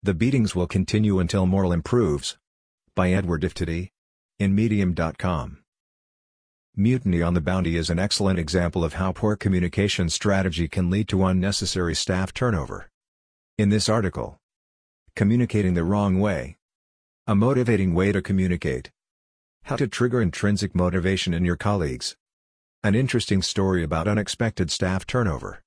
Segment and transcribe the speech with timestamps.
[0.00, 2.38] The beatings will continue until Morale improves.
[2.94, 3.90] By Edward Iftity.
[4.38, 5.58] In Medium.com.
[6.76, 11.08] Mutiny on the Bounty is an excellent example of how poor communication strategy can lead
[11.08, 12.88] to unnecessary staff turnover.
[13.58, 14.38] In this article,
[15.16, 16.58] Communicating the Wrong Way
[17.26, 18.92] A Motivating Way to Communicate.
[19.64, 22.14] How to Trigger Intrinsic Motivation in Your Colleagues.
[22.84, 25.64] An interesting story about unexpected staff turnover.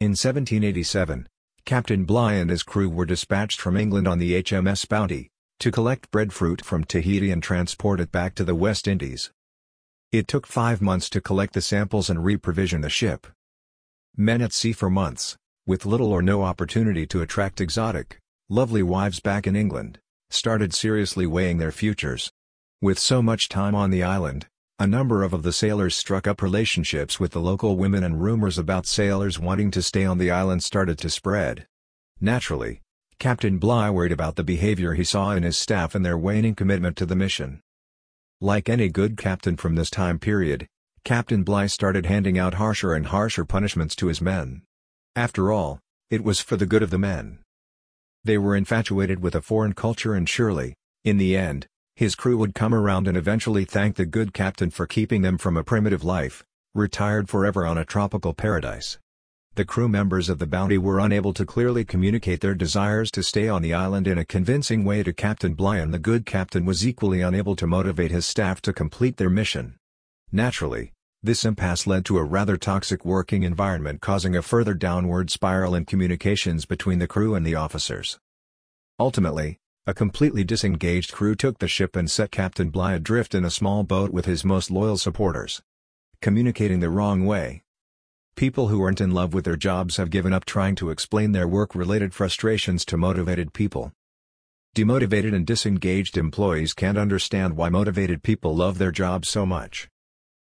[0.00, 1.28] In 1787,
[1.68, 5.28] Captain Bligh and his crew were dispatched from England on the HMS Bounty,
[5.60, 9.30] to collect breadfruit from Tahiti and transport it back to the West Indies.
[10.10, 13.26] It took five months to collect the samples and reprovision the ship.
[14.16, 15.36] Men at sea for months,
[15.66, 19.98] with little or no opportunity to attract exotic, lovely wives back in England,
[20.30, 22.32] started seriously weighing their futures.
[22.80, 24.46] With so much time on the island,
[24.80, 28.58] a number of, of the sailors struck up relationships with the local women and rumors
[28.58, 31.66] about sailors wanting to stay on the island started to spread.
[32.20, 32.80] Naturally,
[33.18, 36.96] Captain Bligh worried about the behavior he saw in his staff and their waning commitment
[36.96, 37.60] to the mission.
[38.40, 40.68] Like any good captain from this time period,
[41.02, 44.62] Captain Bligh started handing out harsher and harsher punishments to his men.
[45.16, 47.40] After all, it was for the good of the men.
[48.22, 51.66] They were infatuated with a foreign culture and surely, in the end,
[51.98, 55.56] his crew would come around and eventually thank the good captain for keeping them from
[55.56, 58.98] a primitive life, retired forever on a tropical paradise.
[59.56, 63.48] The crew members of the Bounty were unable to clearly communicate their desires to stay
[63.48, 66.86] on the island in a convincing way to Captain Bligh and the good captain was
[66.86, 69.74] equally unable to motivate his staff to complete their mission.
[70.30, 70.92] Naturally,
[71.24, 75.84] this impasse led to a rather toxic working environment causing a further downward spiral in
[75.84, 78.20] communications between the crew and the officers.
[79.00, 79.58] Ultimately,
[79.88, 83.84] a completely disengaged crew took the ship and set Captain Bligh adrift in a small
[83.84, 85.62] boat with his most loyal supporters.
[86.20, 87.62] Communicating the wrong way,
[88.36, 91.48] People who aren't in love with their jobs have given up trying to explain their
[91.48, 93.90] work-related frustrations to motivated people.
[94.76, 99.88] Demotivated and disengaged employees can't understand why motivated people love their jobs so much.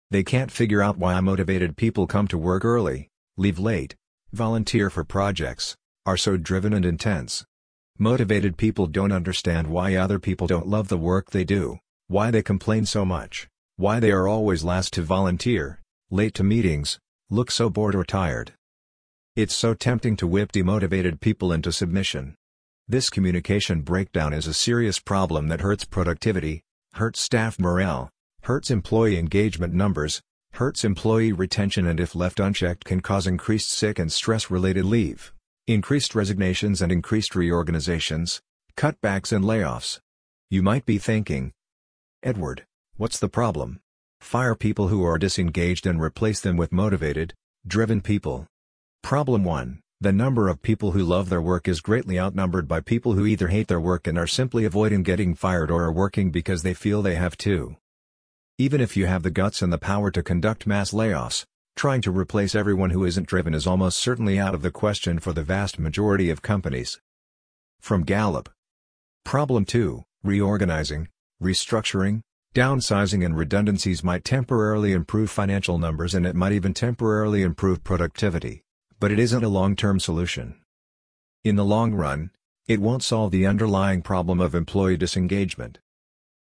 [0.09, 3.95] They can't figure out why motivated people come to work early, leave late,
[4.33, 7.45] volunteer for projects, are so driven and intense.
[8.01, 12.41] Motivated people don't understand why other people don't love the work they do, why they
[12.41, 16.97] complain so much, why they are always last to volunteer, late to meetings,
[17.29, 18.53] look so bored or tired.
[19.35, 22.35] It's so tempting to whip demotivated people into submission.
[22.87, 26.61] This communication breakdown is a serious problem that hurts productivity,
[26.93, 28.09] hurts staff morale,
[28.43, 30.21] hurts employee engagement numbers,
[30.53, 35.33] hurts employee retention and if left unchecked can cause increased sick and stress-related leave,
[35.73, 38.41] increased resignations and increased reorganizations,
[38.75, 39.99] cutbacks and layoffs.
[40.49, 41.51] You might be thinking,
[42.23, 42.65] Edward,
[42.97, 43.79] what's the problem?
[44.19, 47.35] Fire people who are disengaged and replace them with motivated,
[47.67, 48.47] driven people.
[49.03, 49.79] Problem 1.
[50.01, 53.49] The number of people who love their work is greatly outnumbered by people who either
[53.49, 57.03] hate their work and are simply avoiding getting fired or are working because they feel
[57.03, 57.77] they have to.
[58.57, 61.45] Even if you have the guts and the power to conduct mass layoffs,
[61.79, 65.31] trying to replace everyone who isn't driven is almost certainly out of the question for
[65.31, 66.99] the vast majority of companies.
[67.79, 68.49] From Gallup.
[69.23, 70.03] Problem 2.
[70.21, 71.07] Reorganizing,
[71.41, 72.19] restructuring,
[72.53, 78.61] Downsizing and redundancies might temporarily improve financial numbers and it might even temporarily improve productivity,
[78.99, 80.59] but it isn't a long-term solution.
[81.45, 82.31] In the long run,
[82.67, 85.79] it won't solve the underlying problem of employee disengagement.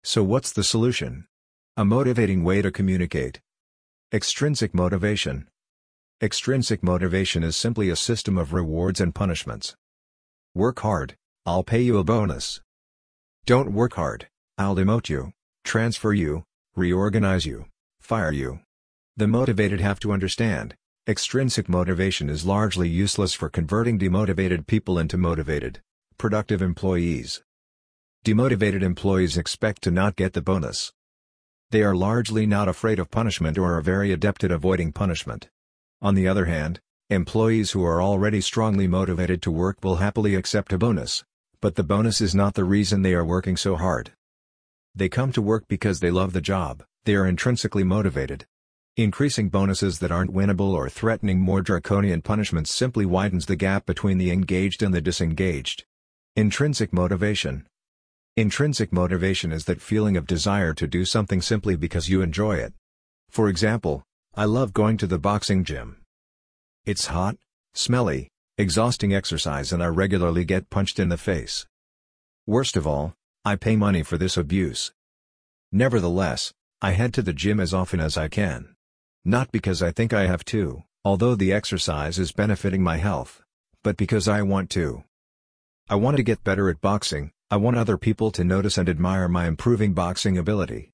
[0.03, 1.29] So what's the solution?
[1.77, 3.41] A motivating way to communicate.
[4.15, 5.49] Extrinsic motivation.
[6.21, 9.75] Extrinsic motivation is simply a system of rewards and punishments.
[10.55, 12.61] Work hard, I'll pay you a bonus.
[13.47, 14.29] Don't work hard,
[14.59, 15.33] I'll demote you
[15.65, 16.45] transfer you,
[16.77, 17.65] reorganize you,
[18.01, 18.61] fire you.
[19.17, 20.75] The motivated have to understand,
[21.09, 25.81] extrinsic motivation is largely useless for converting demotivated people into motivated,
[26.19, 27.43] productive employees.
[28.27, 30.93] Demotivated employees expect to not get the bonus.
[31.73, 35.49] They are largely not afraid of punishment or are very adept at avoiding punishment.
[36.03, 40.75] On the other hand, employees who are already strongly motivated to work will happily accept
[40.75, 41.25] a bonus,
[41.63, 44.13] but the bonus is not the reason they are working so hard.
[44.95, 48.45] They come to work because they love the job, they are intrinsically motivated.
[48.99, 54.19] Increasing bonuses that aren't winnable or threatening more draconian punishments simply widens the gap between
[54.19, 55.87] the engaged and the disengaged.
[56.37, 57.67] Intrinsic motivation.
[58.35, 62.73] Intrinsic motivation is that feeling of desire to do something simply because you enjoy it.
[63.29, 64.03] For example,
[64.35, 65.99] I love going to the boxing gym.
[66.87, 67.37] It's hot,
[67.75, 71.67] smelly, exhausting exercise and I regularly get punched in the face.
[72.47, 73.13] Worst of all,
[73.45, 74.93] I pay money for this abuse.
[75.71, 78.75] Nevertheless, I head to the gym as often as I can.
[79.27, 83.43] Not because I think I have to, although the exercise is benefiting my health,
[83.83, 85.05] but because I want to.
[85.91, 89.29] I want to get better at boxing, I want other people to notice and admire
[89.29, 90.89] my improving boxing ability.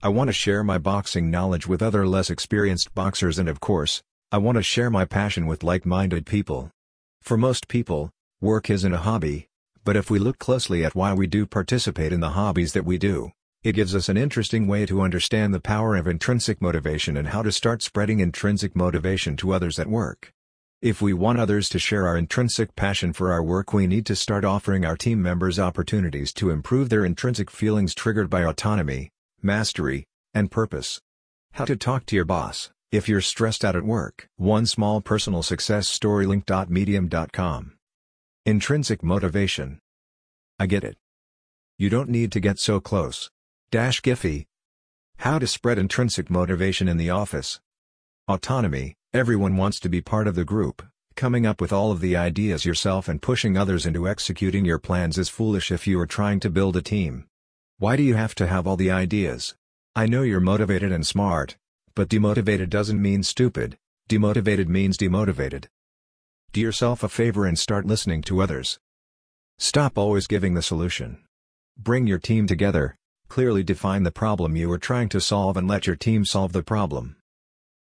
[0.00, 4.00] I want to share my boxing knowledge with other less experienced boxers and of course,
[4.30, 6.70] I want to share my passion with like-minded people.
[7.20, 9.48] For most people, work isn't a hobby,
[9.82, 12.96] but if we look closely at why we do participate in the hobbies that we
[12.96, 13.32] do,
[13.64, 17.42] it gives us an interesting way to understand the power of intrinsic motivation and how
[17.42, 20.32] to start spreading intrinsic motivation to others at work.
[20.82, 24.16] If we want others to share our intrinsic passion for our work we need to
[24.16, 29.08] start offering our team members opportunities to improve their intrinsic feelings triggered by autonomy,
[29.40, 31.00] mastery, and purpose.
[31.52, 34.26] How to talk to your boss, if you're stressed out at work.
[34.38, 37.74] One small personal success story link.medium.com.
[38.44, 39.78] Intrinsic motivation.
[40.58, 40.96] I get it.
[41.78, 43.30] You don't need to get so close.
[43.70, 44.46] Dash Giphy.
[45.18, 47.60] How to spread intrinsic motivation in the office.
[48.26, 50.82] Autonomy, everyone wants to be part of the group,
[51.16, 55.18] coming up with all of the ideas yourself and pushing others into executing your plans
[55.18, 57.26] is foolish if you are trying to build a team.
[57.78, 59.54] Why do you have to have all the ideas?
[59.94, 61.56] I know you're motivated and smart,
[61.94, 63.76] but demotivated doesn't mean stupid,
[64.08, 65.66] demotivated means demotivated.
[66.52, 68.78] Do yourself a favor and start listening to others.
[69.58, 71.22] Stop always giving the solution.
[71.76, 72.96] Bring your team together,
[73.32, 76.62] Clearly define the problem you are trying to solve and let your team solve the
[76.62, 77.16] problem.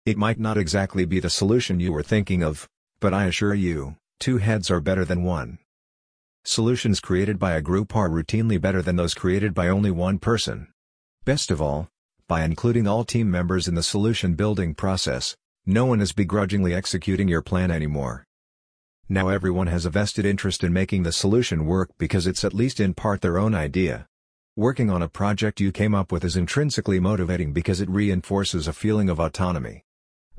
[0.08, 2.66] It might not exactly be the solution you were thinking of,
[2.99, 5.58] but I assure you, two heads are better than one.
[6.46, 10.69] Solutions created by a group are routinely better than those created by only one person.
[11.26, 11.90] Best of all,
[12.26, 17.28] by including all team members in the solution building process, no one is begrudgingly executing
[17.28, 18.25] your plan anymore.
[19.11, 22.81] Now everyone has a vested interest in making the solution work because it's at least
[22.81, 24.06] in part their own idea.
[24.56, 28.72] Working on a project you came up with is intrinsically motivating because it reinforces a
[28.72, 29.84] feeling of autonomy.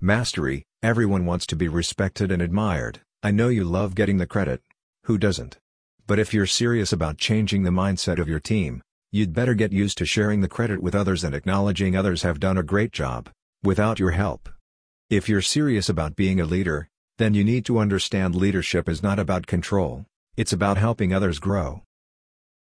[0.02, 4.62] Mastery, everyone wants to be respected and admired, I know you love getting the credit.
[5.04, 5.58] Who doesn't?
[6.08, 8.82] But if you're serious about changing the mindset of your team,
[9.12, 12.58] you'd better get used to sharing the credit with others and acknowledging others have done
[12.58, 13.30] a great job,
[13.62, 14.48] without your help.
[15.10, 16.88] If you're serious about being a leader,
[17.18, 20.06] then you need to understand leadership is not about control,
[20.38, 21.84] it's about helping others grow.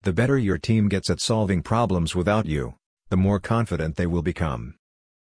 [0.04, 2.76] The better your team gets at solving problems without you,
[3.10, 4.76] the more confident they will become.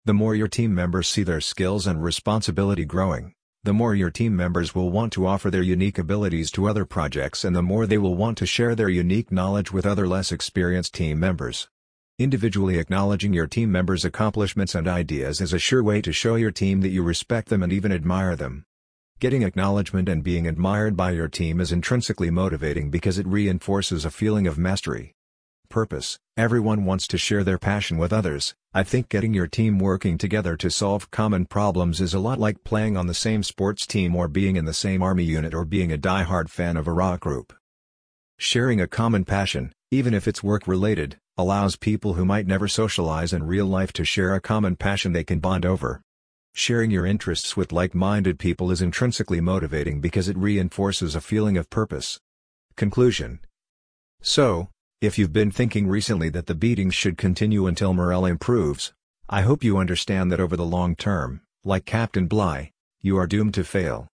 [0.05, 3.31] The more your team members see their skills and responsibility growing,
[3.63, 7.45] the more your team members will want to offer their unique abilities to other projects
[7.45, 10.94] and the more they will want to share their unique knowledge with other less experienced
[10.94, 11.69] team members.
[12.19, 16.51] Individually acknowledging your team members' accomplishments and ideas is a sure way to show your
[16.51, 18.65] team that you respect them and even admire them.
[19.21, 24.11] Getting acknowledgement and being admired by your team is intrinsically motivating because it reinforces a
[24.11, 25.13] feeling of mastery.
[25.74, 28.54] Purpose Everyone wants to share their passion with others.
[28.75, 32.64] I think getting your team working together to solve common problems is a lot like
[32.64, 35.92] playing on the same sports team or being in the same army unit or being
[35.92, 37.54] a die-hard fan of a rock group.
[38.38, 43.42] Sharing a common passion, even if it's work-related, allows people who might never socialize in
[43.42, 46.02] real life to share a common passion they can bond over.
[46.54, 51.72] Sharing your interests with like-minded people is intrinsically motivating because it reinforces a feeling of
[51.72, 52.20] purpose.
[52.75, 53.40] Conclusion
[54.22, 54.70] So,
[55.03, 58.94] if you've been thinking recently that the beatings should continue until morale improves,
[59.27, 62.71] I hope you understand that over the long term, like Captain Bligh,
[63.01, 64.07] you are doomed to fail.